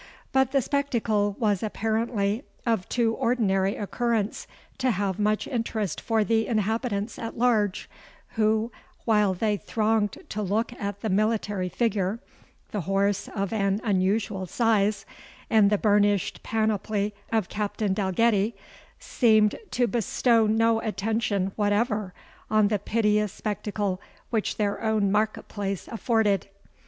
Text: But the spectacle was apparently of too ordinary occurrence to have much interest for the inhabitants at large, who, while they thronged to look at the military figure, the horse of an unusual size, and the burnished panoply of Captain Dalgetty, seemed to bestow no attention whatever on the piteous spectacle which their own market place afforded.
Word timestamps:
But 0.31 0.51
the 0.51 0.63
spectacle 0.63 1.35
was 1.37 1.61
apparently 1.61 2.43
of 2.65 2.89
too 2.89 3.13
ordinary 3.13 3.75
occurrence 3.75 4.47
to 4.79 4.89
have 4.89 5.19
much 5.19 5.47
interest 5.47 6.01
for 6.01 6.23
the 6.23 6.47
inhabitants 6.47 7.19
at 7.19 7.37
large, 7.37 7.87
who, 8.29 8.71
while 9.05 9.35
they 9.35 9.57
thronged 9.57 10.17
to 10.29 10.41
look 10.41 10.73
at 10.73 11.01
the 11.01 11.09
military 11.11 11.69
figure, 11.69 12.19
the 12.71 12.81
horse 12.81 13.27
of 13.35 13.53
an 13.53 13.79
unusual 13.83 14.47
size, 14.47 15.05
and 15.51 15.69
the 15.69 15.77
burnished 15.77 16.41
panoply 16.41 17.13
of 17.31 17.47
Captain 17.47 17.93
Dalgetty, 17.93 18.55
seemed 18.97 19.53
to 19.69 19.85
bestow 19.85 20.47
no 20.47 20.81
attention 20.81 21.51
whatever 21.55 22.11
on 22.49 22.69
the 22.69 22.79
piteous 22.79 23.33
spectacle 23.33 24.01
which 24.31 24.57
their 24.57 24.81
own 24.81 25.11
market 25.11 25.47
place 25.47 25.87
afforded. 25.89 26.49